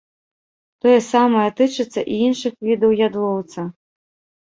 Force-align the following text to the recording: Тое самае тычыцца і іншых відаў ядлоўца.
Тое 0.85 0.95
самае 1.09 1.45
тычыцца 1.61 1.99
і 2.11 2.15
іншых 2.31 2.53
відаў 2.71 2.99
ядлоўца. 3.13 3.71